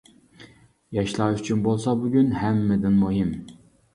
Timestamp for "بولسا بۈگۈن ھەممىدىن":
1.67-2.95